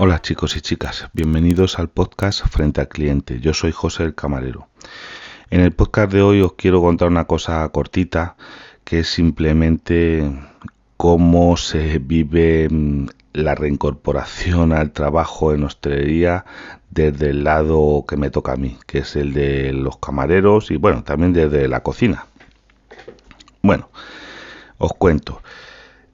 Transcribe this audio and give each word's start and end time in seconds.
Hola 0.00 0.22
chicos 0.22 0.56
y 0.56 0.60
chicas, 0.60 1.08
bienvenidos 1.12 1.80
al 1.80 1.88
podcast 1.88 2.46
Frente 2.46 2.80
al 2.80 2.86
Cliente. 2.86 3.40
Yo 3.40 3.52
soy 3.52 3.72
José 3.72 4.04
el 4.04 4.14
Camarero. 4.14 4.68
En 5.50 5.60
el 5.60 5.72
podcast 5.72 6.12
de 6.12 6.22
hoy 6.22 6.40
os 6.40 6.52
quiero 6.52 6.80
contar 6.80 7.08
una 7.08 7.24
cosa 7.24 7.68
cortita 7.70 8.36
que 8.84 9.00
es 9.00 9.08
simplemente 9.08 10.22
cómo 10.96 11.56
se 11.56 11.98
vive 11.98 12.68
mm, 12.70 13.08
la 13.32 13.56
reincorporación 13.56 14.72
al 14.72 14.92
trabajo 14.92 15.52
en 15.52 15.64
hostelería 15.64 16.44
desde 16.90 17.30
el 17.30 17.42
lado 17.42 18.04
que 18.06 18.16
me 18.16 18.30
toca 18.30 18.52
a 18.52 18.56
mí, 18.56 18.78
que 18.86 18.98
es 18.98 19.16
el 19.16 19.32
de 19.32 19.72
los 19.72 19.98
camareros 19.98 20.70
y 20.70 20.76
bueno, 20.76 21.02
también 21.02 21.32
desde 21.32 21.66
la 21.66 21.82
cocina. 21.82 22.26
Bueno, 23.62 23.88
os 24.78 24.92
cuento. 24.92 25.42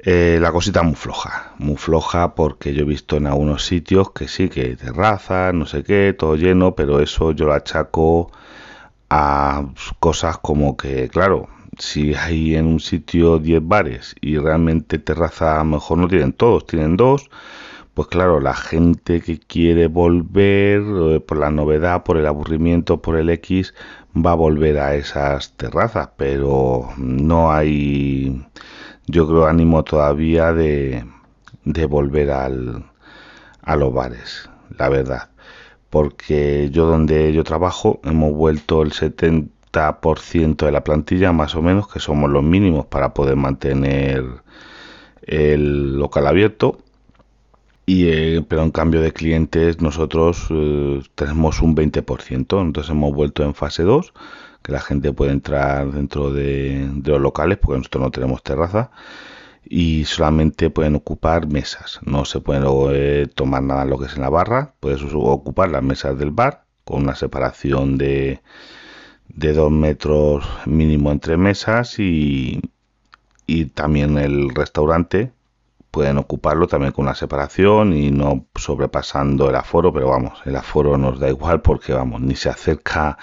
Eh, 0.07 0.39
la 0.39 0.53
cosita 0.53 0.83
muy 0.83 0.97
floja, 0.97 1.55
muy 1.59 1.77
floja 1.77 2.35
porque 2.35 2.75
yo 2.75 2.83
he 2.83 2.85
visto 2.85 3.17
en 3.17 3.27
algunos 3.27 3.65
sitios 3.65 4.13
que 4.13 4.29
sí, 4.29 4.51
que 4.51 4.77
terrazas, 4.77 5.55
no 5.55 5.65
sé 5.65 5.83
qué, 5.83 6.15
todo 6.19 6.37
lleno, 6.37 6.75
pero 6.75 7.01
eso 7.01 7.33
yo 7.33 7.47
lo 7.47 7.55
achaco 7.55 8.31
a 9.09 9.65
cosas 10.01 10.37
como 10.39 10.77
que, 10.77 11.09
claro, 11.09 11.49
si 11.79 12.15
hay 12.15 12.55
en 12.55 12.67
un 12.67 12.81
sitio 12.81 13.39
10 13.39 13.67
bares 13.67 14.15
y 14.21 14.37
realmente 14.37 14.99
terraza 14.99 15.55
a 15.57 15.65
lo 15.65 15.71
mejor 15.77 15.99
no 15.99 16.09
tienen 16.09 16.35
todos, 16.35 16.67
tienen 16.67 16.99
dos, 16.99 17.31
pues 17.95 18.09
claro, 18.09 18.41
la 18.41 18.55
gente 18.55 19.23
que 19.23 19.39
quiere 19.39 19.87
volver 19.89 20.83
eh, 21.15 21.21
por 21.21 21.39
la 21.39 21.51
novedad, 21.51 22.05
por 22.05 22.19
el 22.19 22.27
aburrimiento, 22.27 23.01
por 23.01 23.17
el 23.17 23.31
X, 23.31 23.75
va 24.15 24.33
a 24.33 24.35
volver 24.35 24.79
a 24.79 24.97
esas 24.97 25.53
terrazas, 25.57 26.11
pero 26.19 26.91
no 26.99 27.53
hay 27.53 28.45
yo 29.07 29.27
creo, 29.27 29.47
ánimo 29.47 29.85
todavía 29.85 30.53
de, 30.53 31.05
de 31.65 31.87
volver 31.87 32.31
al, 32.31 32.85
a 33.63 33.77
los 33.77 33.93
bares, 33.93 34.49
la 34.79 34.89
verdad. 34.89 35.31
Porque 35.91 36.71
yo 36.71 36.87
donde 36.87 37.33
yo 37.33 37.45
trabajo 37.45 38.01
hemos 38.05 38.33
vuelto 38.33 38.83
el 38.83 38.93
70% 38.93 40.57
de 40.57 40.73
la 40.73 40.85
plantilla, 40.85 41.33
más 41.33 41.55
o 41.55 41.63
menos, 41.63 41.89
que 41.89 42.01
somos 42.01 42.31
los 42.31 42.43
mínimos 42.43 42.87
para 42.87 43.15
poder 43.15 43.37
mantener 43.37 44.25
el 45.23 45.99
local 45.99 46.27
abierto. 46.27 46.79
Y, 47.87 48.09
eh, 48.09 48.45
pero 48.49 48.63
en 48.63 48.71
cambio 48.71 49.03
de 49.03 49.13
clientes 49.13 49.81
nosotros 49.83 50.47
eh, 50.51 51.03
tenemos 51.15 51.61
un 51.61 51.77
20%, 51.77 52.61
entonces 52.63 52.91
hemos 52.91 53.15
vuelto 53.15 53.45
en 53.45 53.55
fase 53.55 53.83
2 53.83 54.15
que 54.65 54.73
la 54.73 54.81
gente 54.81 55.13
puede 55.13 55.33
entrar 55.33 55.93
dentro 55.93 56.33
de, 56.33 56.91
los 57.05 57.21
locales, 57.21 57.59
porque 57.59 57.77
nosotros 57.79 58.03
no 58.03 58.11
tenemos 58.11 58.43
terraza, 58.43 58.91
y 59.63 60.07
solamente 60.07 60.71
pueden 60.71 60.97
ocupar 60.97 61.47
mesas. 61.49 62.01
No 62.03 62.25
se 62.25 62.41
puede 62.41 62.63
eh, 62.95 63.27
tomar 63.27 63.63
nada 63.63 63.85
lo 63.85 63.99
que 63.99 64.07
es 64.07 64.17
en 64.17 64.23
la 64.23 64.31
barra, 64.31 64.75
puedes 64.81 65.03
ocupar 65.13 65.71
las 65.71 65.83
mesas 65.83 66.19
del 66.19 66.31
bar 66.31 66.65
con 66.85 67.03
una 67.03 67.15
separación 67.15 67.99
de, 67.99 68.41
de 69.29 69.53
dos 69.53 69.71
metros 69.71 70.47
mínimo 70.65 71.13
entre 71.13 71.37
mesas 71.37 71.99
y, 71.99 72.63
y 73.47 73.67
también 73.67 74.17
el 74.17 74.55
restaurante 74.55 75.33
pueden 75.91 76.19
ocuparlo 76.19 76.67
también 76.69 76.93
con 76.93 77.05
una 77.05 77.15
separación 77.15 77.93
y 77.93 78.11
no 78.11 78.47
sobrepasando 78.57 79.51
el 79.51 79.57
aforo, 79.57 79.93
pero 79.93 80.09
vamos, 80.09 80.41
el 80.47 80.57
aforo 80.57 80.97
nos 80.99 81.21
da 81.21 81.29
igual 81.29 81.61
porque 81.61 81.93
vamos, 81.93 82.21
ni 82.23 82.35
se 82.35 82.49
acerca 82.49 83.19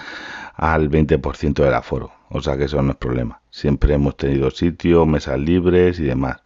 al 0.54 0.90
20% 0.90 1.64
del 1.64 1.74
aforo, 1.74 2.12
o 2.30 2.40
sea 2.40 2.56
que 2.56 2.64
eso 2.64 2.80
no 2.82 2.92
es 2.92 2.96
problema. 2.96 3.40
Siempre 3.50 3.94
hemos 3.94 4.16
tenido 4.16 4.50
sitio, 4.50 5.06
mesas 5.06 5.38
libres 5.38 5.98
y 5.98 6.04
demás. 6.04 6.42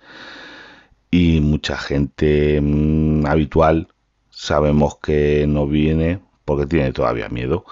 Y 1.11 1.41
mucha 1.41 1.77
gente 1.77 2.61
mm, 2.61 3.27
habitual 3.27 3.89
sabemos 4.31 4.99
que 4.99 5.47
no 5.49 5.67
viene 5.67 6.21
porque 6.45 6.67
tiene 6.67 6.93
todavía 6.93 7.29
miedo. 7.29 7.65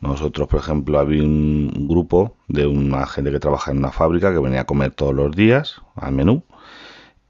Nosotros, 0.00 0.48
por 0.48 0.60
ejemplo, 0.60 0.98
había 0.98 1.22
un 1.22 1.88
grupo 1.88 2.36
de 2.48 2.66
una 2.66 3.06
gente 3.06 3.30
que 3.32 3.40
trabaja 3.40 3.70
en 3.70 3.78
una 3.78 3.92
fábrica 3.92 4.32
que 4.32 4.38
venía 4.38 4.62
a 4.62 4.66
comer 4.66 4.92
todos 4.92 5.14
los 5.14 5.34
días 5.34 5.82
al 5.96 6.12
menú 6.12 6.44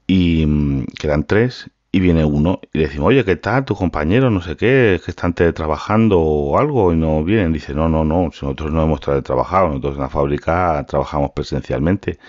y 0.05 0.45
mm, 0.45 0.85
quedan 0.99 1.25
tres 1.25 1.69
y 1.97 1.99
viene 1.99 2.23
uno 2.25 2.59
y 2.73 2.77
le 2.77 2.83
decimos, 2.85 3.07
oye, 3.07 3.25
¿qué 3.25 3.35
tal 3.37 3.65
tu 3.65 3.75
compañero? 3.75 4.29
No 4.29 4.41
sé 4.41 4.55
qué, 4.55 4.95
es 4.95 5.01
que 5.01 5.11
están 5.11 5.33
trabajando 5.33 6.19
o 6.19 6.57
algo 6.59 6.93
y 6.93 6.95
no 6.95 7.23
vienen. 7.23 7.53
Dice, 7.53 7.73
no, 7.73 7.89
no, 7.89 8.05
no, 8.05 8.25
nosotros 8.25 8.71
no 8.71 8.83
hemos 8.83 9.01
trabajado, 9.01 9.69
nosotros 9.69 9.95
en 9.95 10.01
la 10.01 10.09
fábrica 10.09 10.85
trabajamos 10.87 11.31
presencialmente, 11.31 12.19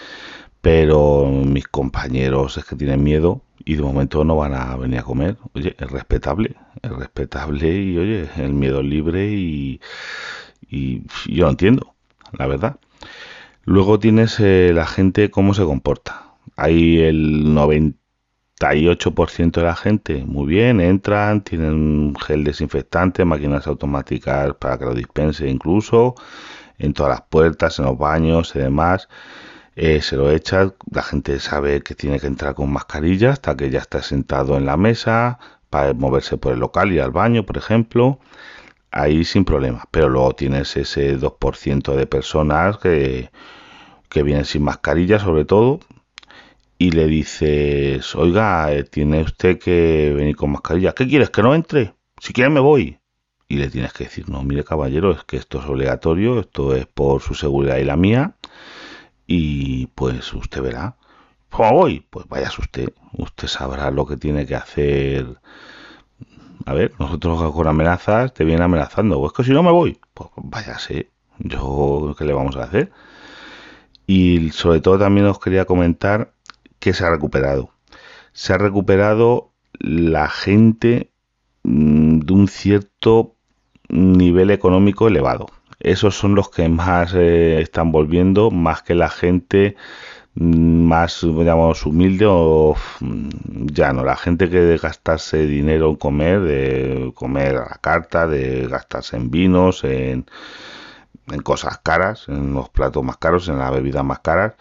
pero 0.63 1.27
mis 1.27 1.69
compañeros 1.69 2.57
es 2.57 2.65
que 2.65 2.77
tienen 2.77 3.03
miedo 3.03 3.43
y 3.65 3.77
de 3.77 3.83
momento 3.83 4.25
no 4.25 4.37
van 4.37 4.55
a 4.55 4.75
venir 4.77 5.01
a 5.01 5.03
comer. 5.03 5.37
Oye, 5.55 5.77
es 5.79 5.91
respetable, 5.91 6.57
es 6.83 6.91
respetable 6.91 7.71
y 7.71 7.99
oye, 7.99 8.29
el 8.39 8.55
miedo 8.55 8.81
es 8.81 8.87
libre 8.87 9.27
y, 9.33 9.81
y 10.71 11.03
yo 11.27 11.45
lo 11.45 11.51
entiendo, 11.51 11.95
la 12.33 12.47
verdad. 12.47 12.77
Luego 13.65 13.99
tienes 13.99 14.41
eh, 14.41 14.73
la 14.75 14.87
gente 14.87 15.31
cómo 15.31 15.53
se 15.53 15.65
comporta 15.65 16.29
hay 16.59 16.99
el 16.99 17.55
98% 18.59 19.61
de 19.61 19.63
la 19.63 19.77
gente, 19.77 20.25
muy 20.25 20.47
bien, 20.47 20.81
entran, 20.81 21.43
tienen 21.43 22.15
gel 22.17 22.45
desinfectante, 22.45 23.25
máquinas 23.25 23.67
automáticas 23.67 24.55
para 24.55 24.79
que 24.79 24.85
lo 24.85 24.95
dispense 24.95 25.49
incluso, 25.49 26.15
en 26.79 26.93
todas 26.93 27.11
las 27.11 27.23
puertas, 27.23 27.79
en 27.79 27.87
los 27.87 27.99
baños 27.99 28.55
y 28.57 28.61
demás. 28.61 29.09
Eh, 29.77 30.03
se 30.03 30.17
lo 30.17 30.31
echa, 30.31 30.75
la 30.91 31.03
gente 31.03 31.39
sabe 31.41 31.83
que 31.83 31.95
tiene 31.95 32.19
que 32.21 32.27
entrar 32.27 32.55
con 32.55 32.73
mascarilla 32.73 33.31
hasta 33.31 33.57
que 33.57 33.71
ya 33.71 33.79
está 33.81 34.03
sentado 34.03 34.57
en 34.57 34.67
la 34.67 34.77
mesa, 34.77 35.39
para 35.71 35.93
moverse 35.95 36.37
por 36.39 36.53
el 36.53 36.61
local 36.61 36.93
y 36.93 36.99
al 36.99 37.11
baño, 37.13 37.45
por 37.45 37.59
ejemplo, 37.59 38.19
ahí 38.91 39.25
sin 39.25 39.45
problema. 39.45 39.85
Pero 39.91 40.09
luego 40.09 40.35
tienes 40.35 40.77
ese 40.77 41.19
2% 41.19 41.95
de 41.95 42.07
personas 42.07 42.79
que, 42.79 43.31
que 44.09 44.23
vienen 44.23 44.45
sin 44.47 44.63
mascarilla, 44.65 45.19
sobre 45.19 45.45
todo, 45.45 45.81
y 46.79 46.93
le 46.93 47.07
dices, 47.07 48.15
oiga, 48.15 48.73
eh, 48.73 48.85
tiene 48.85 49.23
usted 49.23 49.59
que 49.59 50.13
venir 50.17 50.37
con 50.37 50.53
mascarilla. 50.53 50.95
¿Qué 50.95 51.09
quieres? 51.09 51.31
¿Que 51.31 51.43
no 51.43 51.55
entre? 51.55 51.95
Si 52.21 52.33
quieres 52.33 52.53
me 52.53 52.61
voy. 52.61 52.99
Y 53.49 53.57
le 53.57 53.69
tienes 53.69 53.93
que 53.93 54.05
decir, 54.05 54.29
no, 54.29 54.45
mire 54.45 54.63
caballero, 54.63 55.11
es 55.11 55.25
que 55.25 55.39
esto 55.39 55.59
es 55.59 55.67
obligatorio, 55.67 56.41
esto 56.41 56.75
es 56.75 56.87
por 56.87 57.21
su 57.23 57.35
seguridad 57.35 57.79
y 57.79 57.85
la 57.85 57.97
mía. 57.97 58.37
Y 59.27 59.87
pues 59.89 60.33
usted 60.33 60.63
verá. 60.63 60.97
¿Cómo 61.51 61.73
voy? 61.73 62.07
Pues 62.11 62.29
vaya 62.29 62.51
usted. 62.59 62.93
Usted 63.13 63.49
sabrá 63.49 63.91
lo 63.91 64.07
que 64.07 64.17
tiene 64.17 64.47
que 64.47 64.55
hacer. 64.55 65.27
A 66.67 66.75
ver, 66.75 66.93
nosotros 66.99 67.53
con 67.53 67.67
amenazas 67.67 68.35
te 68.35 68.45
vienen 68.45 68.63
amenazando. 68.63 69.19
Pues 69.19 69.33
que 69.33 69.45
si 69.45 69.53
no 69.53 69.63
me 69.63 69.73
voy, 69.73 69.99
pues 70.15 70.31
váyase. 70.37 71.11
Yo, 71.39 72.15
¿qué 72.19 72.25
le 72.25 72.35
vamos 72.35 72.57
a 72.57 72.65
hacer? 72.65 72.93
Y 74.07 74.51
sobre 74.51 74.81
todo 74.81 74.99
también 74.99 75.27
os 75.27 75.39
quería 75.39 75.65
comentar 75.65 76.33
que 76.79 76.93
se 76.93 77.05
ha 77.05 77.11
recuperado. 77.11 77.71
Se 78.33 78.53
ha 78.53 78.59
recuperado 78.59 79.53
la 79.79 80.29
gente 80.29 81.11
mm, 81.65 82.21
de 82.21 82.33
un 82.33 82.49
cierto 82.49 83.35
nivel 83.89 84.51
económico 84.51 85.09
elevado. 85.09 85.47
Esos 85.81 86.17
son 86.17 86.35
los 86.35 86.51
que 86.51 86.69
más 86.69 87.15
eh, 87.15 87.61
están 87.61 87.93
volviendo, 87.93 88.51
más 88.51 88.83
que 88.83 88.95
la 88.95 89.09
gente 89.09 89.77
mm, 90.35 90.85
más, 90.85 91.21
digamos, 91.23 91.87
humilde 91.87 92.27
o 92.29 92.77
mm, 93.01 93.67
ya 93.73 93.93
no, 93.93 94.05
la 94.05 94.17
gente 94.17 94.51
que 94.51 94.61
de 94.61 94.79
gastarse 94.79 95.47
dinero 95.47 95.91
en 95.91 95.97
comer, 95.97 96.41
de 96.41 97.13
comer 97.15 97.57
a 97.57 97.69
la 97.71 97.79
carta, 97.81 98.27
de 98.27 98.67
gastarse 98.69 99.17
en 99.17 99.31
vinos, 99.31 99.85
en, 99.85 100.27
en 101.29 101.43
cosas 101.43 101.79
caras, 101.79 102.29
en 102.29 102.55
los 102.55 102.69
platos 102.71 103.05
más 103.05 103.17
caros, 103.19 103.49
en 103.49 103.59
las 103.59 103.71
bebidas 103.73 104.05
más 104.05 104.21
caras, 104.21 104.55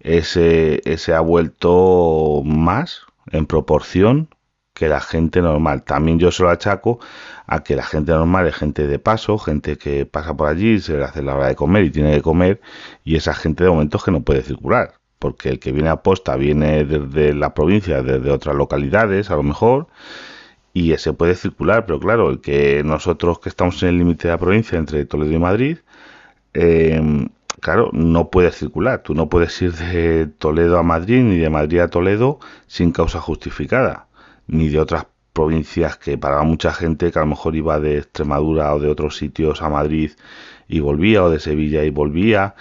ese, 0.00 1.14
ha 1.14 1.20
vuelto 1.20 2.42
más 2.44 3.02
en 3.30 3.46
proporción 3.46 4.28
que 4.74 4.88
la 4.88 5.00
gente 5.00 5.40
normal. 5.40 5.82
También 5.84 6.18
yo 6.18 6.30
se 6.30 6.42
lo 6.42 6.50
achaco 6.50 7.00
a 7.46 7.64
que 7.64 7.76
la 7.76 7.82
gente 7.84 8.12
normal 8.12 8.46
es 8.46 8.56
gente 8.56 8.86
de 8.86 8.98
paso, 8.98 9.38
gente 9.38 9.78
que 9.78 10.06
pasa 10.06 10.36
por 10.36 10.48
allí, 10.48 10.80
se 10.80 10.96
le 10.96 11.04
hace 11.04 11.22
la 11.22 11.34
hora 11.34 11.48
de 11.48 11.56
comer 11.56 11.84
y 11.84 11.90
tiene 11.90 12.14
que 12.14 12.22
comer, 12.22 12.60
y 13.04 13.16
esa 13.16 13.34
gente 13.34 13.64
de 13.64 13.70
momento 13.70 13.96
es 13.96 14.04
que 14.04 14.10
no 14.10 14.22
puede 14.22 14.42
circular, 14.42 14.94
porque 15.18 15.48
el 15.48 15.60
que 15.60 15.72
viene 15.72 15.88
a 15.88 16.02
posta 16.02 16.36
viene 16.36 16.84
desde 16.84 17.32
la 17.32 17.54
provincia, 17.54 18.02
desde 18.02 18.30
otras 18.30 18.54
localidades 18.56 19.30
a 19.30 19.36
lo 19.36 19.42
mejor, 19.42 19.88
y 20.74 20.92
ese 20.92 21.14
puede 21.14 21.36
circular, 21.36 21.86
pero 21.86 21.98
claro, 21.98 22.28
el 22.28 22.40
que 22.40 22.82
nosotros 22.84 23.38
que 23.38 23.48
estamos 23.48 23.82
en 23.82 23.90
el 23.90 23.98
límite 23.98 24.28
de 24.28 24.34
la 24.34 24.38
provincia 24.38 24.78
entre 24.78 25.06
Toledo 25.06 25.32
y 25.32 25.38
Madrid, 25.38 25.78
eh, 26.52 27.28
claro, 27.66 27.90
no 27.92 28.30
puedes 28.30 28.54
circular. 28.54 29.02
Tú 29.02 29.12
no 29.12 29.28
puedes 29.28 29.60
ir 29.60 29.72
de 29.72 30.26
Toledo 30.26 30.78
a 30.78 30.84
Madrid 30.84 31.22
ni 31.24 31.36
de 31.36 31.50
Madrid 31.50 31.80
a 31.80 31.88
Toledo 31.88 32.38
sin 32.68 32.92
causa 32.92 33.20
justificada, 33.20 34.06
ni 34.46 34.68
de 34.68 34.78
otras 34.78 35.06
provincias 35.32 35.96
que 35.96 36.16
para 36.16 36.42
mucha 36.44 36.72
gente 36.72 37.10
que 37.10 37.18
a 37.18 37.22
lo 37.22 37.26
mejor 37.26 37.56
iba 37.56 37.80
de 37.80 37.98
Extremadura 37.98 38.72
o 38.72 38.78
de 38.78 38.88
otros 38.88 39.16
sitios 39.16 39.62
a 39.62 39.68
Madrid 39.68 40.12
y 40.68 40.78
volvía, 40.78 41.24
o 41.24 41.30
de 41.30 41.40
Sevilla 41.40 41.82
y 41.82 41.90
volvía. 41.90 42.54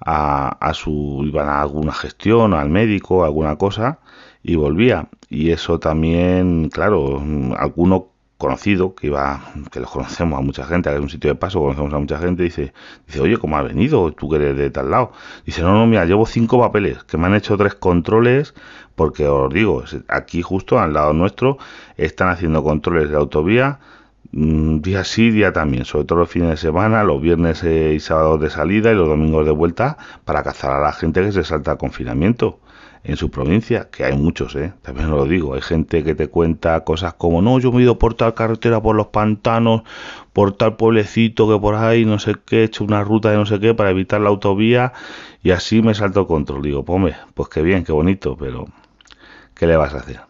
a, 0.00 0.72
su, 0.74 1.22
iban 1.24 1.48
a 1.48 1.62
alguna 1.62 1.92
gestión, 1.92 2.52
al 2.54 2.68
médico, 2.70 3.24
alguna 3.24 3.56
cosa, 3.56 4.00
y 4.42 4.56
volvía. 4.56 5.08
Y 5.30 5.52
eso 5.52 5.78
también, 5.78 6.68
claro, 6.70 7.22
alguno 7.56 8.09
conocido, 8.40 8.94
que 8.94 9.08
iba, 9.08 9.52
que 9.70 9.80
los 9.80 9.90
conocemos 9.90 10.38
a 10.38 10.42
mucha 10.42 10.64
gente, 10.64 10.92
es 10.92 10.98
un 10.98 11.10
sitio 11.10 11.30
de 11.30 11.36
paso, 11.36 11.60
conocemos 11.60 11.92
a 11.92 11.98
mucha 11.98 12.18
gente, 12.18 12.42
dice, 12.42 12.72
dice, 13.06 13.20
oye, 13.20 13.36
¿cómo 13.36 13.58
has 13.58 13.64
venido? 13.64 14.10
¿Tú 14.12 14.30
que 14.30 14.36
eres 14.36 14.56
de 14.56 14.70
tal 14.70 14.90
lado? 14.90 15.12
Dice, 15.44 15.60
no, 15.62 15.74
no, 15.74 15.86
mira, 15.86 16.06
llevo 16.06 16.24
cinco 16.24 16.58
papeles, 16.58 17.04
que 17.04 17.18
me 17.18 17.26
han 17.26 17.34
hecho 17.34 17.58
tres 17.58 17.74
controles, 17.74 18.54
porque 18.96 19.28
os 19.28 19.52
digo, 19.52 19.84
aquí 20.08 20.40
justo 20.40 20.78
al 20.80 20.94
lado 20.94 21.12
nuestro 21.12 21.58
están 21.98 22.30
haciendo 22.30 22.64
controles 22.64 23.10
de 23.10 23.16
autovía, 23.16 23.78
día 24.32 25.04
sí, 25.04 25.30
día 25.30 25.52
también, 25.52 25.84
sobre 25.84 26.04
todo 26.04 26.20
los 26.20 26.30
fines 26.30 26.50
de 26.50 26.56
semana, 26.56 27.04
los 27.04 27.20
viernes 27.20 27.64
y 27.64 27.98
sábados 28.00 28.40
de 28.40 28.50
salida 28.50 28.92
y 28.92 28.94
los 28.94 29.08
domingos 29.08 29.44
de 29.44 29.52
vuelta, 29.52 29.98
para 30.24 30.42
cazar 30.42 30.72
a 30.72 30.80
la 30.80 30.92
gente 30.92 31.22
que 31.22 31.32
se 31.32 31.44
salta 31.44 31.72
al 31.72 31.78
confinamiento 31.78 32.60
en 33.02 33.16
su 33.16 33.30
provincia, 33.30 33.88
que 33.90 34.04
hay 34.04 34.16
muchos, 34.16 34.54
¿eh? 34.56 34.74
también 34.82 35.10
lo 35.10 35.24
digo, 35.24 35.54
hay 35.54 35.62
gente 35.62 36.04
que 36.04 36.14
te 36.14 36.28
cuenta 36.28 36.84
cosas 36.84 37.14
como, 37.14 37.40
no, 37.40 37.58
yo 37.58 37.72
me 37.72 37.78
he 37.80 37.82
ido 37.82 37.98
por 37.98 38.12
tal 38.14 38.34
carretera, 38.34 38.80
por 38.82 38.94
los 38.94 39.06
pantanos, 39.06 39.82
por 40.34 40.52
tal 40.52 40.76
pueblecito 40.76 41.48
que 41.48 41.58
por 41.58 41.76
ahí, 41.76 42.04
no 42.04 42.18
sé 42.18 42.34
qué, 42.44 42.60
he 42.60 42.64
hecho 42.64 42.84
una 42.84 43.02
ruta 43.02 43.30
de 43.30 43.36
no 43.36 43.46
sé 43.46 43.58
qué 43.58 43.74
para 43.74 43.90
evitar 43.90 44.20
la 44.20 44.28
autovía 44.28 44.92
y 45.42 45.50
así 45.52 45.80
me 45.80 45.94
salto 45.94 46.20
el 46.20 46.26
control. 46.26 46.62
Digo, 46.62 46.84
pues, 46.84 47.16
pues 47.32 47.48
qué 47.48 47.62
bien, 47.62 47.84
qué 47.84 47.92
bonito, 47.92 48.36
pero 48.36 48.66
¿qué 49.54 49.66
le 49.66 49.76
vas 49.76 49.94
a 49.94 49.98
hacer? 49.98 50.20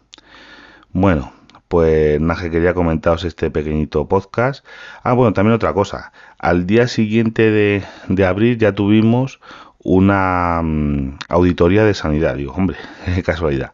Bueno, 0.93 1.33
pues 1.71 2.19
nada, 2.19 2.41
que 2.41 2.51
quería 2.51 2.73
comentaros 2.73 3.23
este 3.23 3.49
pequeñito 3.49 4.05
podcast. 4.09 4.65
Ah, 5.03 5.13
bueno, 5.13 5.31
también 5.31 5.55
otra 5.55 5.73
cosa. 5.73 6.11
Al 6.37 6.67
día 6.67 6.89
siguiente 6.89 7.49
de, 7.49 8.25
abril 8.25 8.57
ya 8.57 8.73
tuvimos 8.73 9.39
una 9.79 10.61
mm, 10.61 11.19
auditoría 11.29 11.85
de 11.85 11.93
sanidad. 11.93 12.35
Digo, 12.35 12.51
hombre, 12.51 12.75
casualidad. 13.25 13.71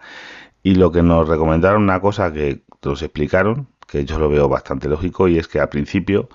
Y 0.62 0.76
lo 0.76 0.92
que 0.92 1.02
nos 1.02 1.28
recomendaron, 1.28 1.82
una 1.82 2.00
cosa 2.00 2.32
que 2.32 2.62
nos 2.84 3.02
explicaron, 3.02 3.68
que 3.88 4.06
yo 4.06 4.20
lo 4.20 4.30
veo 4.30 4.48
bastante 4.48 4.88
lógico, 4.88 5.28
y 5.28 5.40
es 5.40 5.48
que 5.48 5.60
al 5.60 5.70
principio, 5.70 6.30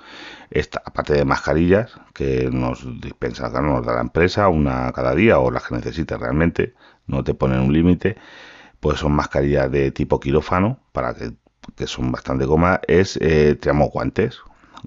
esta, 0.51 0.83
aparte 0.85 1.15
de 1.15 1.25
mascarillas, 1.25 1.93
que 2.13 2.51
nos 2.53 2.85
dispensa, 3.01 3.51
nos 3.61 3.87
da 3.87 3.95
la 3.95 4.01
empresa, 4.01 4.49
una 4.49 4.91
cada 4.91 5.15
día, 5.15 5.39
o 5.39 5.53
las 5.53 5.69
que 5.69 5.77
necesites 5.77 6.19
realmente, 6.19 6.75
no 7.07 7.23
te 7.23 7.35
ponen 7.35 7.61
un 7.61 7.73
límite, 7.73 8.17
pues 8.81 8.99
son 8.99 9.13
mascarillas 9.13 9.71
de 9.71 9.93
tipo 9.93 10.19
quirófano, 10.19 10.81
para 10.91 11.15
que, 11.15 11.35
que 11.77 11.87
son 11.87 12.13
bastante 12.13 12.47
cómodas, 12.47 12.81
es, 12.89 13.19
eh, 13.21 13.57
tenemos 13.61 13.91
guantes, 13.91 14.39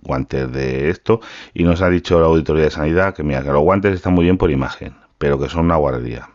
guantes 0.02 0.52
de 0.52 0.90
esto. 0.90 1.22
Y 1.54 1.64
nos 1.64 1.82
ha 1.82 1.90
dicho 1.90 2.20
la 2.20 2.28
auditoría 2.28 2.66
de 2.66 2.72
sanidad 2.72 3.14
que 3.14 3.24
mira 3.24 3.44
que 3.44 3.52
los 3.52 3.62
guantes 3.62 3.94
están 3.94 4.14
muy 4.14 4.26
bien 4.26 4.38
por 4.38 4.52
imagen 4.52 4.96
pero 5.18 5.40
que 5.40 5.50
son 5.50 5.66
una 5.66 5.76
guardería 5.76 6.30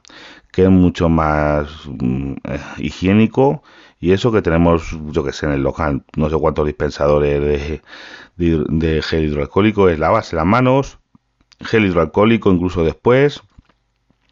que 0.52 0.64
es 0.64 0.70
mucho 0.70 1.08
más 1.08 1.68
mm, 1.86 2.32
eh, 2.44 2.60
higiénico. 2.78 3.62
Y 4.00 4.12
eso 4.12 4.32
que 4.32 4.42
tenemos 4.42 4.96
yo 5.12 5.22
que 5.22 5.32
sé 5.32 5.46
en 5.46 5.52
el 5.52 5.62
local 5.62 6.04
no 6.16 6.30
sé 6.30 6.36
cuántos 6.36 6.66
dispensadores 6.66 7.40
de, 7.40 7.82
de, 8.36 8.64
de 8.68 9.02
gel 9.02 9.26
hidroalcohólico 9.26 9.88
es 9.88 9.98
lavarse 9.98 10.36
las 10.36 10.46
manos 10.46 10.98
gel 11.60 11.84
hidroalcohólico 11.84 12.50
incluso 12.50 12.82
después 12.82 13.42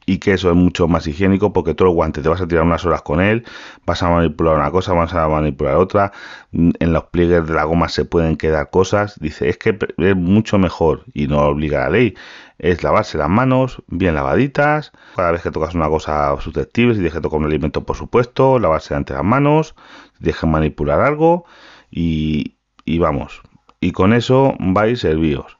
y 0.08 0.20
que 0.20 0.32
eso 0.32 0.48
es 0.48 0.56
mucho 0.56 0.88
más 0.88 1.06
higiénico 1.06 1.52
porque 1.52 1.74
todo 1.74 1.88
el 1.88 1.94
guante 1.94 2.22
te 2.22 2.30
vas 2.30 2.40
a 2.40 2.48
tirar 2.48 2.64
unas 2.64 2.82
horas 2.86 3.02
con 3.02 3.20
él, 3.20 3.44
vas 3.84 4.02
a 4.02 4.08
manipular 4.08 4.56
una 4.56 4.70
cosa, 4.70 4.94
vas 4.94 5.12
a 5.12 5.28
manipular 5.28 5.76
otra, 5.76 6.12
mm, 6.52 6.70
en 6.80 6.92
los 6.94 7.04
pliegues 7.04 7.46
de 7.46 7.52
la 7.52 7.64
goma 7.64 7.90
se 7.90 8.06
pueden 8.06 8.36
quedar 8.38 8.70
cosas, 8.70 9.20
dice, 9.20 9.50
es 9.50 9.58
que 9.58 9.78
es 9.98 10.16
mucho 10.16 10.58
mejor 10.58 11.04
y 11.12 11.26
no 11.26 11.40
obliga 11.42 11.80
la 11.80 11.90
ley, 11.90 12.14
es 12.58 12.82
lavarse 12.82 13.18
las 13.18 13.28
manos 13.28 13.82
bien 13.86 14.14
lavaditas, 14.14 14.92
cada 15.14 15.30
vez 15.32 15.42
que 15.42 15.50
tocas 15.50 15.74
una 15.74 15.90
cosa 15.90 16.34
susceptible, 16.40 16.94
si 16.94 17.00
tienes 17.00 17.20
tocar 17.20 17.38
un 17.38 17.44
alimento 17.44 17.84
por 17.84 17.96
supuesto, 17.96 18.58
lavarse 18.58 18.94
ante 18.94 19.12
las 19.12 19.24
manos, 19.24 19.74
si 20.14 20.24
tienes 20.24 20.40
que 20.40 20.46
manipular 20.46 21.02
algo 21.02 21.44
y, 21.90 22.56
y 22.86 22.98
vamos, 22.98 23.42
y 23.78 23.92
con 23.92 24.14
eso 24.14 24.54
vais 24.58 25.00
servidos. 25.00 25.58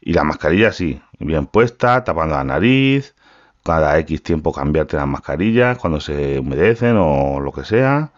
Y 0.00 0.12
la 0.12 0.22
mascarilla 0.24 0.72
sí, 0.72 1.02
bien 1.18 1.46
puesta, 1.46 2.04
tapando 2.04 2.36
la 2.36 2.44
nariz, 2.44 3.14
cada 3.62 3.98
X 3.98 4.22
tiempo 4.22 4.52
cambiarte 4.52 4.96
las 4.96 5.06
mascarillas 5.06 5.78
cuando 5.78 6.00
se 6.00 6.38
humedecen 6.38 6.96
o 6.98 7.40
lo 7.40 7.52
que 7.52 7.64
sea. 7.64 8.12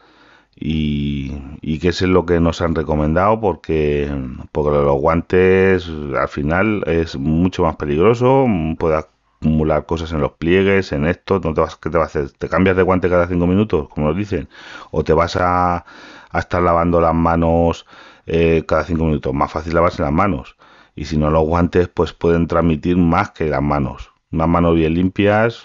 Y, 0.55 1.33
y 1.63 1.79
que 1.81 1.89
es 1.89 2.03
lo 2.03 2.27
que 2.27 2.41
nos 2.41 2.61
han 2.63 2.75
recomendado 2.75 3.41
porque, 3.41 4.09
porque 4.53 4.71
los 4.71 5.01
guantes 5.01 5.89
al 5.89 6.29
final 6.29 6.85
es 6.87 7.17
mucho 7.17 7.65
más 7.65 7.77
peligroso, 7.77 8.47
puede 8.79 8.97
acumular 8.99 9.87
cosas 9.87 10.13
en 10.13 10.21
los 10.21 10.33
pliegues, 10.33 10.93
en 10.93 11.07
esto, 11.07 11.41
no 11.43 11.55
te 11.55 11.61
vas, 11.63 11.77
¿qué 11.77 11.91
te 11.91 11.99
a 11.99 12.03
hacer? 12.05 12.31
¿Te 12.33 12.49
cambias 12.49 12.77
de 12.77 12.83
guante 12.83 13.09
cada 13.09 13.27
cinco 13.27 13.47
minutos, 13.47 13.89
como 13.89 14.09
nos 14.09 14.17
dicen? 14.17 14.49
¿O 14.93 15.03
te 15.05 15.13
vas 15.15 15.37
a, 15.37 15.85
a 16.31 16.39
estar 16.39 16.63
lavando 16.63 17.01
las 17.01 17.15
manos 17.15 17.87
eh, 18.27 18.65
cada 18.69 18.85
cinco 18.85 19.05
minutos? 19.05 19.35
Más 19.35 19.51
fácil 19.51 19.75
lavarse 19.75 20.03
las 20.03 20.13
manos. 20.13 20.57
Y 20.95 21.07
si 21.07 21.17
no 21.17 21.31
los 21.31 21.45
guantes, 21.45 21.89
pues 21.89 22.13
pueden 22.13 22.47
transmitir 22.47 22.97
más 22.99 23.31
que 23.31 23.49
las 23.49 23.63
manos 23.63 24.12
unas 24.33 24.49
manos 24.49 24.75
bien 24.75 24.95
limpias, 24.95 25.63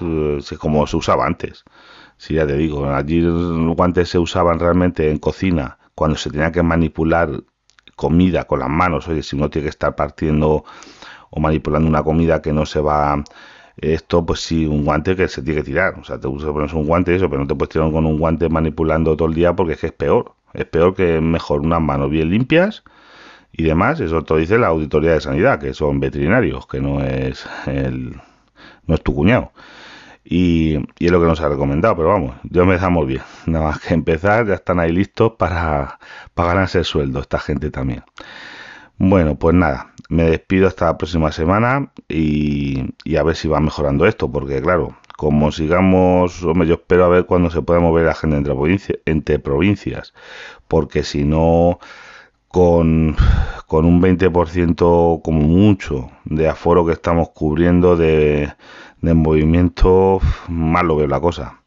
como 0.59 0.87
se 0.87 0.97
usaba 0.97 1.25
antes. 1.25 1.63
Sí, 2.17 2.35
ya 2.35 2.47
te 2.47 2.57
digo, 2.57 2.85
allí 2.89 3.21
los 3.21 3.75
guantes 3.75 4.09
se 4.09 4.19
usaban 4.19 4.59
realmente 4.59 5.09
en 5.11 5.19
cocina, 5.19 5.77
cuando 5.95 6.17
se 6.17 6.29
tenía 6.31 6.51
que 6.51 6.63
manipular 6.63 7.43
comida 7.95 8.45
con 8.45 8.59
las 8.59 8.69
manos. 8.69 9.07
Oye, 9.07 9.23
si 9.23 9.35
uno 9.35 9.49
tiene 9.49 9.65
que 9.65 9.69
estar 9.69 9.95
partiendo 9.95 10.65
o 11.29 11.39
manipulando 11.39 11.87
una 11.89 12.03
comida 12.03 12.41
que 12.41 12.53
no 12.53 12.65
se 12.65 12.79
va 12.81 13.23
esto 13.77 14.25
pues 14.25 14.39
sí 14.41 14.65
un 14.65 14.83
guante 14.85 15.15
que 15.15 15.27
se 15.27 15.41
tiene 15.43 15.61
que 15.61 15.65
tirar 15.65 15.95
o 15.99 16.03
sea 16.03 16.19
te 16.19 16.27
pones 16.27 16.73
un 16.73 16.85
guante 16.87 17.15
eso 17.15 17.29
pero 17.29 17.41
no 17.41 17.47
te 17.47 17.55
puedes 17.55 17.71
tirar 17.73 17.91
con 17.91 18.05
un 18.05 18.17
guante 18.17 18.49
manipulando 18.49 19.15
todo 19.15 19.27
el 19.27 19.35
día 19.35 19.55
porque 19.55 19.73
es 19.73 19.79
que 19.79 19.87
es 19.87 19.93
peor 19.93 20.33
es 20.53 20.65
peor 20.65 20.95
que 20.95 21.21
mejor 21.21 21.61
unas 21.61 21.81
manos 21.81 22.09
bien 22.09 22.29
limpias 22.29 22.83
y 23.51 23.63
demás 23.63 23.99
eso 23.99 24.23
todo 24.23 24.39
dice 24.39 24.57
la 24.57 24.67
auditoría 24.67 25.13
de 25.13 25.21
sanidad 25.21 25.59
que 25.59 25.73
son 25.73 25.99
veterinarios 25.99 26.65
que 26.67 26.81
no 26.81 27.03
es 27.03 27.47
el 27.67 28.15
no 28.87 28.95
es 28.95 29.03
tu 29.03 29.13
cuñado. 29.13 29.51
Y, 30.25 30.75
es 30.99 31.11
lo 31.11 31.21
que 31.21 31.27
nos 31.27 31.39
ha 31.39 31.49
recomendado, 31.49 31.95
pero 31.95 32.09
vamos, 32.09 32.35
yo 32.43 32.65
me 32.65 32.73
dejamos 32.73 33.07
bien. 33.07 33.21
Nada 33.45 33.65
más 33.65 33.79
que 33.79 33.93
empezar, 33.93 34.47
ya 34.47 34.55
están 34.55 34.79
ahí 34.79 34.91
listos 34.91 35.33
para, 35.37 35.99
para 36.33 36.49
ganarse 36.49 36.79
el 36.79 36.85
sueldo, 36.85 37.21
esta 37.21 37.39
gente 37.39 37.71
también. 37.71 38.03
Bueno, 38.97 39.35
pues 39.35 39.55
nada, 39.55 39.93
me 40.09 40.23
despido 40.23 40.67
hasta 40.67 40.85
la 40.85 40.97
próxima 40.97 41.31
semana 41.31 41.91
y, 42.09 42.93
a 43.15 43.23
ver 43.23 43.35
si 43.35 43.47
va 43.47 43.59
mejorando 43.59 44.07
esto, 44.07 44.31
porque 44.31 44.61
claro, 44.61 44.97
como 45.17 45.51
sigamos, 45.51 46.43
hombre, 46.43 46.67
yo 46.67 46.75
espero 46.75 47.05
a 47.05 47.09
ver 47.09 47.25
cuándo 47.25 47.51
se 47.51 47.61
pueda 47.61 47.79
mover 47.79 48.05
la 48.05 48.15
gente 48.15 48.37
entre, 48.37 48.55
entre 49.05 49.39
provincias, 49.39 50.13
porque 50.67 51.03
si 51.03 51.25
no, 51.25 51.79
con, 52.47 53.15
con 53.67 53.85
un 53.85 54.01
20% 54.01 55.21
como 55.21 55.41
mucho 55.41 56.11
de 56.25 56.47
aforo 56.47 56.85
que 56.85 56.93
estamos 56.93 57.29
cubriendo 57.29 57.95
de, 57.95 58.53
de 59.01 59.13
movimiento, 59.13 60.19
mal 60.47 60.87
lo 60.87 60.95
veo 60.95 61.07
la 61.07 61.19
cosa. 61.19 61.61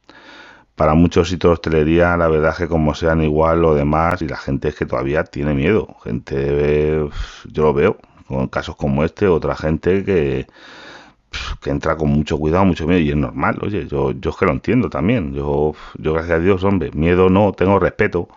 Para 0.75 0.95
muchos 0.95 1.29
sitios 1.29 1.51
de 1.51 1.55
hostelería, 1.55 2.17
la 2.17 2.29
verdad 2.29 2.53
es 2.53 2.59
que 2.59 2.69
como 2.69 2.95
sean 2.95 3.23
igual 3.23 3.65
o 3.65 3.75
demás, 3.75 4.23
y 4.23 4.29
la 4.29 4.39
gente 4.39 4.69
es 4.69 4.75
que 4.75 4.87
todavía 4.87 5.25
tiene 5.25 5.55
miedo. 5.55 5.97
Gente, 6.05 7.07
yo 7.47 7.63
lo 7.63 7.75
veo, 7.75 7.99
con 8.27 8.49
casos 8.49 8.77
como 8.77 9.05
este, 9.05 9.27
otra 9.29 9.57
gente 9.57 10.05
que, 10.05 10.47
que 11.61 11.71
entra 11.71 11.97
con 11.97 12.09
mucho 12.11 12.39
cuidado, 12.39 12.65
mucho 12.65 12.87
miedo, 12.87 13.01
y 13.01 13.11
es 13.11 13.17
normal, 13.17 13.59
oye, 13.63 13.87
yo, 13.87 14.13
yo 14.13 14.31
es 14.31 14.37
que 14.37 14.47
lo 14.47 14.53
entiendo 14.53 14.89
también. 14.89 15.35
Yo, 15.35 15.75
yo 15.99 16.13
gracias 16.15 16.39
a 16.39 16.41
Dios, 16.41 16.65
hombre, 16.65 16.91
miedo 16.93 17.29
no, 17.29 17.53
tengo 17.53 17.79
respeto, 17.79 18.29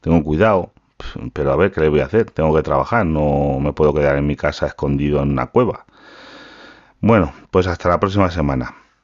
tengo 0.00 0.22
cuidado, 0.24 0.72
pero 1.32 1.52
a 1.52 1.56
ver, 1.56 1.72
¿qué 1.72 1.80
le 1.80 1.88
voy 1.88 2.00
a 2.00 2.06
hacer? 2.06 2.30
Tengo 2.30 2.54
que 2.54 2.62
trabajar, 2.62 3.06
no 3.06 3.58
me 3.60 3.72
puedo 3.72 3.94
quedar 3.94 4.16
en 4.16 4.26
mi 4.26 4.36
casa 4.36 4.66
escondido 4.66 5.22
en 5.22 5.30
una 5.30 5.46
cueva. 5.48 5.86
Bueno, 7.00 7.32
pues 7.50 7.66
hasta 7.66 7.88
la 7.88 8.00
próxima 8.00 8.30
semana. 8.30 8.74